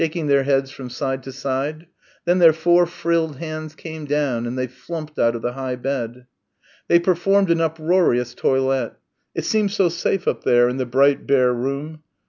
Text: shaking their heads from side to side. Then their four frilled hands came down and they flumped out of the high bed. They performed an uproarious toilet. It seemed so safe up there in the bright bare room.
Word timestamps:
shaking 0.01 0.25
their 0.25 0.45
heads 0.45 0.71
from 0.71 0.89
side 0.89 1.21
to 1.21 1.31
side. 1.31 1.85
Then 2.25 2.39
their 2.39 2.53
four 2.53 2.87
frilled 2.87 3.35
hands 3.37 3.75
came 3.75 4.05
down 4.05 4.47
and 4.47 4.57
they 4.57 4.65
flumped 4.65 5.19
out 5.19 5.35
of 5.35 5.43
the 5.43 5.51
high 5.53 5.75
bed. 5.75 6.25
They 6.87 6.97
performed 6.97 7.51
an 7.51 7.61
uproarious 7.61 8.33
toilet. 8.33 8.93
It 9.35 9.45
seemed 9.45 9.69
so 9.69 9.89
safe 9.89 10.27
up 10.27 10.43
there 10.43 10.67
in 10.69 10.77
the 10.77 10.87
bright 10.87 11.27
bare 11.27 11.53
room. 11.53 12.01